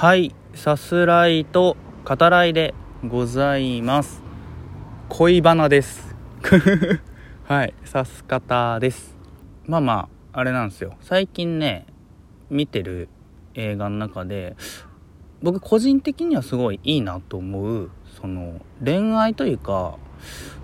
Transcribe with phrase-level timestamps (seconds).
[0.00, 2.72] はいさすらいと語らいで
[3.06, 4.22] ございます。
[5.10, 6.16] 恋バナです。
[7.44, 9.14] はいさす方です。
[9.66, 10.94] まあまああれなんですよ。
[11.02, 11.84] 最近ね
[12.48, 13.10] 見てる
[13.52, 14.56] 映画の中で
[15.42, 19.98] 僕個人的にはすごいいいなと思うその恋愛というか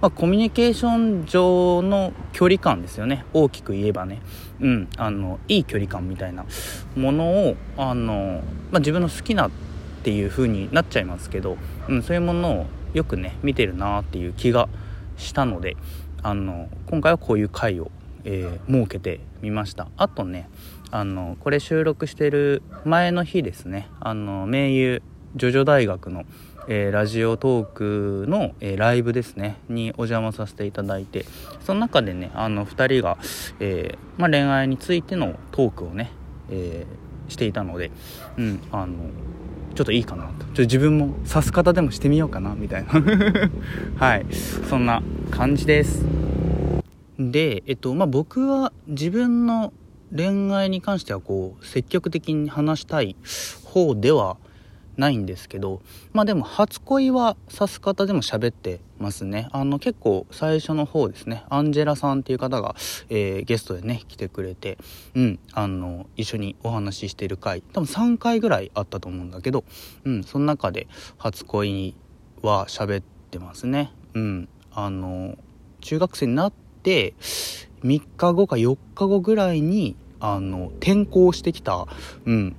[0.00, 3.24] まあ、コミュニケーション上の距離感ですよね。
[3.32, 4.20] 大きく言えばね、
[4.60, 6.44] うん、あのいい距離感みたいな
[6.94, 9.50] ものをあの、まあ、自分の好きなっ
[10.02, 11.56] ていう風になっちゃいますけど、
[11.88, 14.68] うん、そういうものをよくね見てるなっていう気が
[15.16, 15.76] したので
[16.22, 17.90] あの今回はこういう回を、
[18.24, 19.88] えー、設けてみました。
[19.96, 20.48] あとね
[20.90, 23.88] あのこれ収録してる前の日ですね。
[24.00, 25.02] あの名優
[25.34, 26.24] ジョジョ大学の
[26.68, 31.24] えー、ラジオトークの、えー、ライブですねにお邪魔させていただいて
[31.64, 33.18] その中でねあの2人が、
[33.60, 36.10] えー、まあ、恋愛についてのトークをね、
[36.50, 36.86] え
[37.28, 37.90] していたので、
[38.36, 38.94] うん、あの
[39.74, 40.46] ちょっといいかなと。
[40.54, 42.92] ちょ自分も指す方でもしてみようかなみたいな。
[43.98, 44.26] はい。
[44.68, 46.04] そんな感じです。
[47.18, 49.72] でえっとまあ僕は自分の
[50.14, 53.16] 恋愛に関してはこう積極的に話したい
[53.64, 54.36] 方では
[54.96, 59.48] ないんですけどまあでも初恋は指す方でも喋ってますね。
[59.52, 61.44] あの結構最初の方ですね。
[61.50, 62.74] アンジェラさんっていう方が、
[63.10, 64.78] えー、ゲストでね来てくれて
[65.14, 69.64] うんあの一緒にお話ししてる回多分3回ぐらいあったと思うんだけど
[70.04, 70.86] うんその中で
[71.18, 71.94] 初恋
[72.42, 73.92] は喋ってますね。
[74.14, 75.36] うんあの
[75.80, 76.52] 中学生になっ
[76.82, 77.14] て
[77.82, 81.86] 3日後か4日後ぐらいにあの転校してきた、
[82.24, 82.56] うん、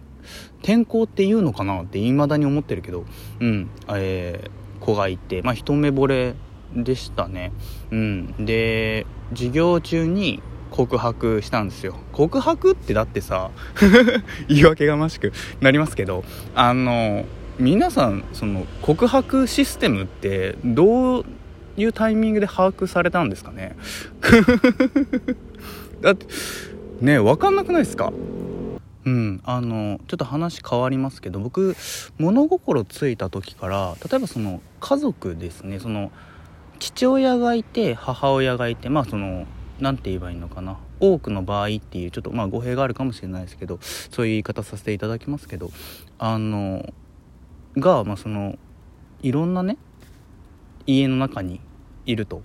[0.67, 3.05] 転校っていうのかなって未だに思ってるけど、
[3.39, 6.35] うん、えー、子がいて、まあ、一目惚れ
[6.75, 7.53] でしたね。
[7.91, 8.45] うん。
[8.45, 11.95] で、授業中に告白したんですよ。
[12.11, 13.51] 告白ってだってさ、
[14.49, 17.23] 言い訳がましくなりますけど、あの、
[17.57, 21.25] 皆さん、その、告白システムってどう
[21.77, 23.77] いうタイミングで把握されたんですかね？
[26.01, 26.25] だって、
[26.99, 28.11] ね、わかんなくないですか？
[29.07, 31.77] うん、あのちょっと話変わりますけど僕
[32.17, 35.79] 物心ついた時から例えばその家族ですね。
[35.79, 36.11] その
[36.79, 39.45] 父親がいて母親がいてまあその
[39.79, 40.77] 何て言えばいいのかな。
[40.99, 45.69] 多くの場合っていうちょっとまあ語弊があるかもしれないですけどそういう言い方させていただきますけど
[46.19, 46.93] あの
[47.77, 48.57] がまあその
[49.21, 49.77] いろんなね
[50.85, 51.61] 家の中に
[52.05, 52.41] いると。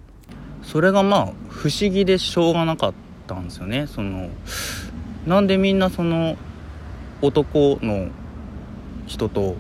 [0.63, 2.95] それがまあ不思議でしょうがなかっ
[3.27, 3.89] たんですよね。
[3.89, 4.31] その
[5.27, 6.37] なんでみんなその
[7.23, 8.09] 男の
[9.07, 9.55] 人と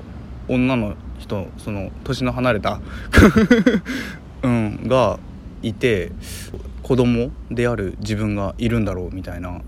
[0.48, 2.80] 女の人その年の離れた
[4.42, 5.18] うんが
[5.62, 6.12] いて
[6.82, 9.60] 子供である自分がいるんだろうみたいな。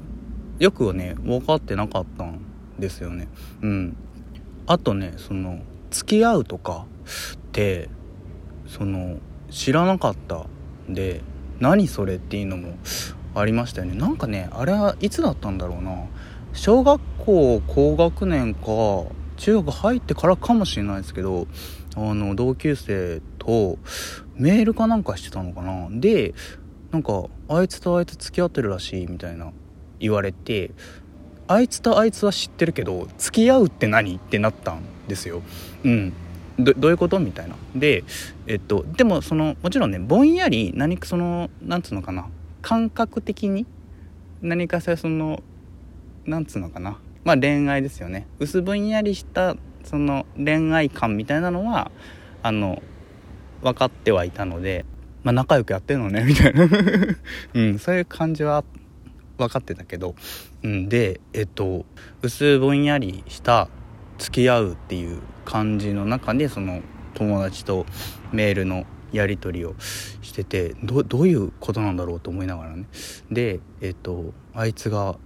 [0.59, 2.41] よくはね分かってなかったん
[2.79, 3.29] ですよね。
[3.63, 3.97] うん。
[4.67, 5.61] あとねその
[5.91, 6.87] 付き合うとか
[7.35, 7.89] って
[8.67, 9.19] その
[9.51, 10.47] 知らなかった
[10.89, 11.21] んで
[11.61, 12.75] 何それっていうのも
[13.35, 13.97] ありましたよね。
[13.97, 16.05] なんかねあれはいつだったんだろうな。
[16.55, 18.65] 小学校高学年か
[19.37, 21.47] 中学入ってからかもしれないですけど
[21.97, 23.79] あの同級生と
[24.37, 25.89] メールかなんかしてたのかな。
[25.91, 26.33] で
[26.93, 29.53] なんかあいつとあいつ付き合ってるらしいみたいな
[29.99, 30.71] 言われて
[31.49, 35.43] あいつとあいつは知ってるけど付き合うって何ってなったんですよ。
[35.85, 36.13] うん。
[36.57, 37.57] どういうことみたいな。
[37.75, 38.05] で
[38.47, 42.29] えっとでもそのもちろんねぼんやり何かそのなんつうのかな。
[42.63, 43.67] 感覚的に
[44.41, 45.43] 何かさその
[46.27, 46.99] なんつうのかな？
[47.25, 48.27] まあ恋愛ですよね。
[48.39, 51.91] 薄ぼんやりしたその恋愛感みたいなのは
[52.43, 52.83] あの
[53.63, 54.85] 分かってはいたので、
[55.23, 56.69] まあ、仲良くやってるのね みたいな。
[57.55, 58.65] うん、そういう感じは
[59.39, 60.15] 分かってたけど、
[60.63, 61.87] うん、でえっと
[62.23, 63.69] 薄ぼんやりした
[64.19, 66.83] 付き合うっていう感じの中でその
[67.15, 67.87] 友達と
[68.33, 72.87] メールのやり取りをしててどどういうことなんだろうと思いながらね。
[73.31, 75.17] でえっとあいつが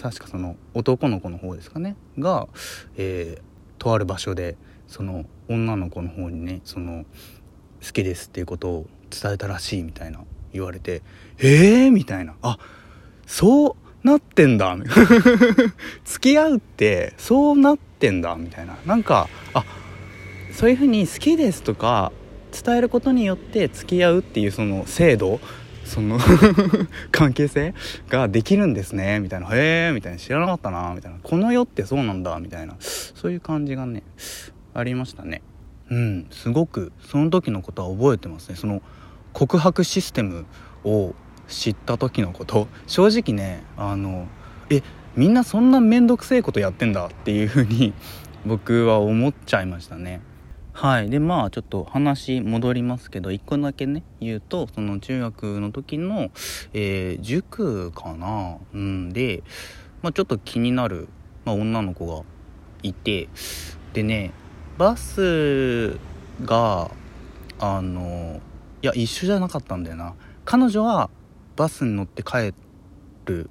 [0.00, 1.96] 確かその男の子の方ですかね。
[2.18, 2.48] が、
[2.96, 3.42] えー、
[3.78, 4.56] とある場所で
[4.88, 7.04] その女の子の方にねその
[7.84, 10.20] 好きですっていうことを伝えたらしいみたいな
[10.52, 11.02] 言われて
[11.38, 12.34] えー、みたいな。
[12.42, 12.58] あ
[13.26, 14.76] そうなってんだ。
[16.04, 18.34] 付き合うってそうなってんだ。
[18.36, 18.76] みたいな。
[18.86, 19.64] なんかあ
[20.52, 22.12] そういうふうに好きですとか
[22.52, 25.40] 伝えることによって付き合うっていうその制度
[25.84, 26.18] その
[27.10, 27.74] 関係性
[28.08, 32.76] ができるんですねみたいな「へえ」みたいな「知らなかったな」みたいな「この世ってそうなんだ」みたいな。
[32.78, 34.02] そういう感じがね
[34.74, 35.42] ありましたね。
[35.90, 36.26] うん。
[36.30, 38.56] すごくその時のことは覚えてますね。
[38.56, 38.82] その
[39.32, 40.44] 告白システム
[40.84, 41.14] を
[41.48, 42.68] 知った時のこと。
[42.86, 44.26] 正直ねあの
[44.70, 44.82] え
[45.16, 47.92] みんなそんな面倒くせえことやってんだっていう風に
[48.46, 50.20] 僕は思っちゃいましたね。
[50.72, 51.10] はい。
[51.10, 56.30] でまあちょっと話戻りますけど1個だけね言うとその中学の時の、
[56.72, 58.56] えー、塾かな？
[58.72, 59.12] うん。
[59.12, 59.42] で、
[60.02, 61.08] まあ、ちょっと気になる、
[61.44, 62.24] まあ、女の子が
[62.82, 63.28] いて
[63.92, 64.32] でね
[64.78, 65.98] バス
[66.44, 66.90] が
[67.60, 68.40] あの
[68.80, 70.14] いや一緒じゃなかったんだよな。
[70.44, 71.10] 彼女は
[71.54, 72.52] バスに乗って帰
[73.26, 73.50] る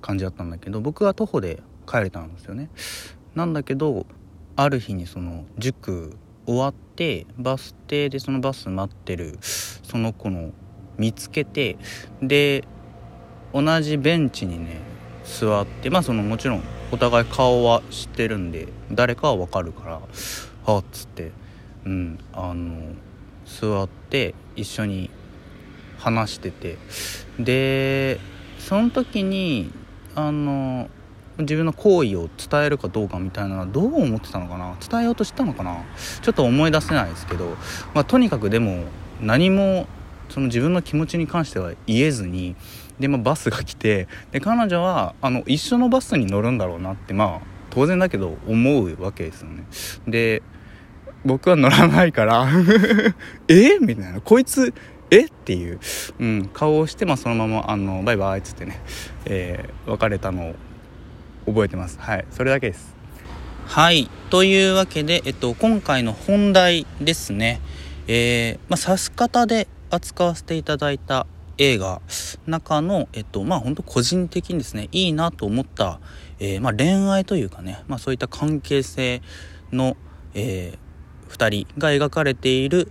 [0.00, 2.70] 感じだったんだけど僕は徒歩で帰れたんですよね。
[3.34, 4.06] なんだけど
[4.56, 6.16] ある日にその塾
[6.46, 10.50] 終わってバス停でそのバス待ってるその子の
[10.98, 11.76] 見つけて
[12.22, 12.64] で
[13.52, 14.80] 同じベンチにね
[15.24, 20.00] 座ってまあそのもちろんお互い顔は知ってるんで誰かは分かるから
[20.66, 21.32] あっつって
[21.84, 22.94] うんあの
[23.46, 25.10] 座って一緒に
[25.98, 26.78] 話してて
[27.38, 28.18] で
[28.58, 29.72] その時に
[30.14, 30.88] あの
[31.42, 34.76] 自分の行為を伝えるかどうかみたいなのはどう思ってたのかな？
[34.88, 35.84] 伝えようとしたのかな？
[36.22, 37.56] ちょっと思い出せないですけど、
[37.94, 38.84] まあ、とにかくでも
[39.20, 39.86] 何も
[40.28, 42.56] その自分の気持ちに関しては言えずに
[42.98, 49.64] で、まあ、バスが来てで彼女はあの一緒のバスに乗るんだろうなってまあ当然だけど思うわけですよね。
[50.06, 50.42] で
[51.24, 52.48] 僕は乗らないから
[53.48, 53.78] え？
[53.78, 54.20] みたいな。
[54.20, 54.72] こいつ
[55.10, 55.24] え？
[55.24, 55.78] っていう、
[56.18, 58.80] うん、顔をして、まあ、そのままあのバイバイっつってね、
[59.26, 60.54] えー、別れたのを
[61.50, 61.98] 覚えてます。
[62.00, 62.26] はい。
[62.30, 62.94] それだけです。
[63.66, 64.10] はい。
[64.30, 67.60] というわけで、えっと、今回の本題ですね。
[68.08, 71.26] えー、まあ、さす方で扱わせていただいた
[71.58, 72.00] 映画
[72.46, 76.00] 中の、えっと、まあ本当個人的にですね、いいなと思った、
[76.38, 79.20] えー、まあ恋愛というかね、まあそういった関係性
[79.70, 79.96] の、
[80.34, 82.90] えー、2人が描かれている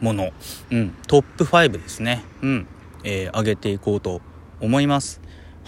[0.00, 0.30] もの、
[0.70, 2.66] うん、トップ5ですね、うん、
[3.04, 4.22] えー、上げていこうと
[4.60, 5.19] 思います。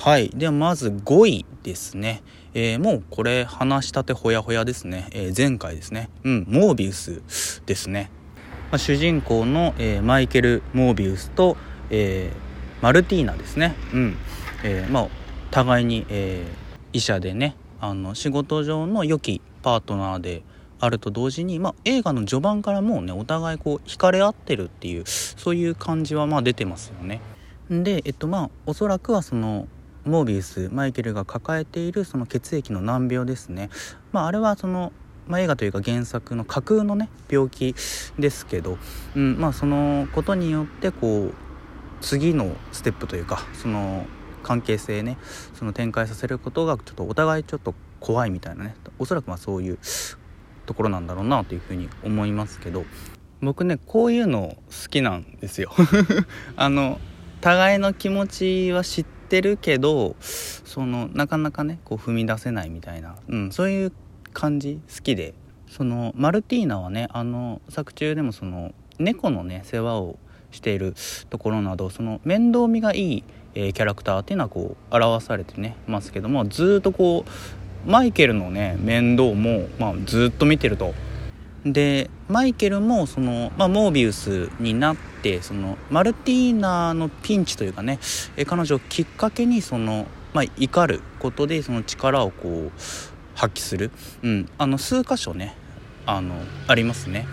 [0.05, 0.31] はい。
[0.31, 2.25] ではまず5位ですね。
[2.55, 5.07] えー、もうこれ話したてほやほやですね。
[5.13, 6.11] えー、前回ですね。
[6.25, 7.23] うん、モービウス
[7.67, 8.11] ですね。
[8.73, 11.57] まあ、主人公の、えー、マイケル・モービウスと、
[11.89, 12.33] え
[12.81, 13.77] マルティーナですね。
[13.95, 14.17] うん。
[14.65, 15.09] えまあ、
[15.53, 16.49] 互いに、え
[16.93, 20.43] 医者でね、あの、仕事上の良きパートナーで
[20.81, 27.21] あると同時に、まあ、映画の序盤からもうねお互いこう惹かれ合ってるっていうそういう感じはまあ出てますよね。
[27.71, 29.69] でえっとまあおそらくはその
[30.05, 33.71] モービウスマイケルが抱えているその血液の難病ですね、
[34.13, 34.93] まあ、あれはその、
[35.29, 37.75] まあ、映画というか原作の架空のね病気
[38.19, 38.79] ですけど、
[39.15, 41.35] うんまあ、そのことによってこう
[42.01, 44.07] 次のステップというかその
[44.43, 45.19] 関係性ね
[45.55, 48.75] その展開させることがちょっとお互いちょっと怖いみたいなね。
[48.99, 49.79] おそらくまあそういう
[50.67, 52.85] ところなんだろうなというふうに思いますけど。
[53.41, 55.73] 僕ねこういうの好きなんですよ。
[56.57, 57.01] あの
[57.41, 63.93] 互いの気持ちは知っててるけどそのなかなかねこう踏み出せないみたいな、うん、そういう
[64.35, 64.79] 感じ？
[64.95, 65.33] 好きで
[65.71, 70.19] そのマルティーナはねあの作中でもその猫のね世話を
[70.51, 70.95] している
[71.31, 73.25] ところなどその面倒見がいい、
[73.55, 77.25] えー、キャラクターっていうのはこう表されてねますけどもずっとこ
[77.87, 80.93] うマイケルのね面倒も、まあ、ずっと見てると。
[81.65, 88.01] でマイケルもその、まあ、モービウスになってそのマルティーナのピンチというかね
[88.37, 92.73] え彼女をきっかけにその、まあ、怒ることでその力をこう
[93.35, 93.91] 発揮する、
[94.23, 95.55] うん、あの数箇所ね
[96.05, 96.35] あの
[96.67, 97.27] ありますね。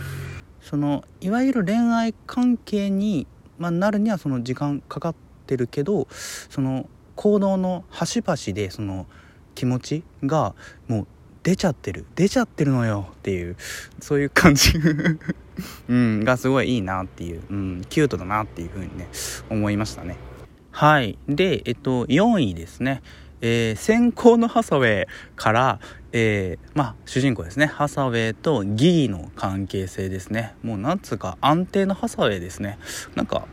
[0.61, 3.25] そのいわゆる恋愛関係に、
[3.57, 5.15] まあ、なるにはその時間かかっ
[5.47, 9.07] てるけどその行動の端々でその
[9.55, 10.53] 気持ちが
[10.87, 11.07] もう
[11.43, 12.05] 出ちゃってる。
[12.15, 13.07] 出ちゃってるのよ。
[13.11, 13.55] っていう
[13.99, 14.73] そういう感じ。
[15.89, 19.09] うんがすごいいいなっていう、うん、キュートだなっていう風にね
[19.49, 20.17] 思いましたね。
[20.71, 21.17] はい。
[21.27, 23.01] でえっと4位ですね。
[23.41, 25.79] えー、先行のハサウェイから、
[26.11, 27.67] えー、まあ主人公ですね。
[27.67, 30.55] ハサウェイとギギの関係性ですね。
[30.61, 32.77] もうなんつうか安定のハサウェイですね。
[33.15, 33.47] なんか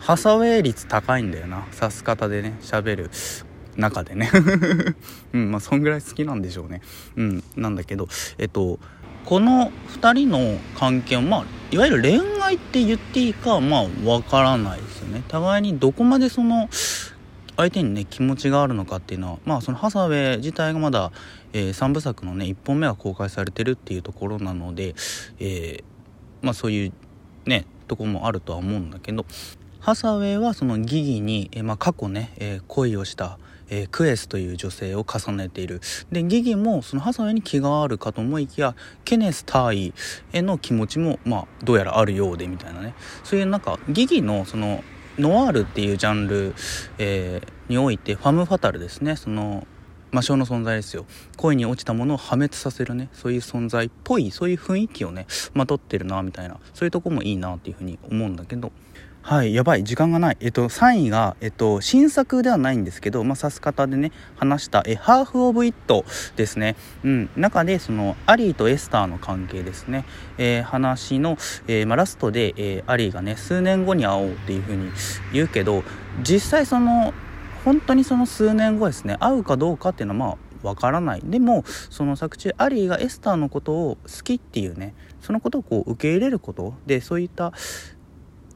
[0.00, 1.66] ハサウェイ率高いんだよな。
[1.72, 3.10] さす方でね喋る。
[3.76, 4.30] 中でね。
[5.32, 6.82] うんまあそんぐらい好きなんでしょうね。
[7.16, 8.78] うんなんだけどえっと
[9.24, 15.22] この2人の関係はまあいわゆる恋愛って言っていいかまあわからないですよね。
[15.28, 16.68] 互いにどこまでその
[17.56, 21.12] 相手にね気持ちがあるのかっていうのはまあそのハサウェイ自体がまだ、
[21.52, 24.94] えー、3部作のね1本目が公開されてるっていうところなので、
[25.38, 25.84] えー、
[26.42, 26.92] まあそういう
[27.46, 29.24] ねとこもあるとは思うんだけど
[29.80, 35.80] ハサウェイはそのギギに、えー、まあ、過去ね、え恋をしたえー、クエスという女性を重ねている。
[36.10, 39.94] でギギもそのハサウェイに気があるかと思いきやケネス大尉
[40.32, 42.94] への気持ちもまあどうやらあるようでみたいなね。
[43.22, 44.82] そういうなんかギギのその
[45.18, 46.54] ノワールっていうジャンル、
[46.98, 49.16] えー、においてファム・ファタルですね。
[49.16, 49.66] その
[50.10, 51.06] 魔性の存在ですよ。
[51.36, 53.08] 恋に落ちたものを破滅させるね。
[53.12, 56.58] そういう存在っぽいそういう雰囲気をねまとってるなみたいな。
[56.72, 58.72] そういうとこもいいなっていうふうに思うんだけど。
[59.26, 60.36] はいやばい時間がない。
[60.40, 66.04] えっと3位がえっと新作ではないんですけどまあ指す方でね話したえハーフ・オブ・イット
[66.36, 66.76] ですね。
[67.04, 70.04] うん中でそのアリーとエスターの関係ですね。
[70.36, 71.38] えー、話の、
[71.68, 74.90] えー、まあ、ラストで、えー、アリーがね数年後に会おうっていう風に
[75.32, 75.84] 言うけど
[76.22, 77.14] 実際その
[77.64, 81.22] 本当にその数年後ですね会うかどうかっていうのはまあわからない。
[81.24, 87.54] でもその作中アリーがエスターのことを好きっていうねそのことをこう受け入れることでそういった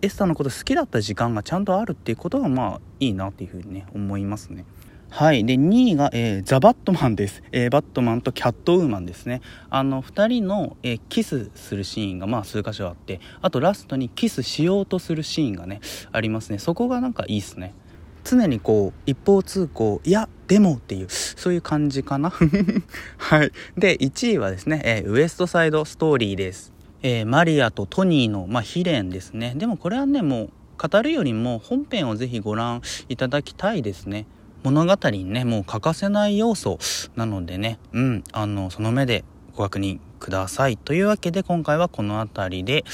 [0.02, 4.64] エスタのこと好きだった時間がちゃんとあるっていうことがまあいいなっていうふうにね思いますね。
[5.10, 5.44] はい。
[5.44, 7.42] で、2位が、えー、ザ・バットマンです。
[7.50, 9.40] えー、バットマンとキャットウーマンですね。
[9.70, 15.80] あの、2人の、えー、キスするシーンが、まあ、数箇所あって、あとラストにキスしようとするシーンがね、
[16.12, 16.58] ありますね。
[16.58, 17.74] そこがなんかいいっすね。
[18.22, 22.30] 常にこう、一方通行、いや、でもっていう、そういう感じかな。
[23.16, 23.50] はい。
[23.78, 26.74] で、1位はですね、えウエストサイドストーリーです。
[27.02, 29.54] えマリアとトニーの、まあ、悲恋ですね。
[29.56, 34.26] でもこれはね、もう、語るよりも本編をぜひご覧いただきたいですね。
[34.62, 36.78] 物語にね、もう欠かせない要素
[37.16, 39.24] なのでね、うん、あの、その目で
[39.56, 40.76] ご確認ください。
[40.76, 42.84] というわけで今回はこの辺りで、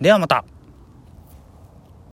[0.00, 0.44] ではまた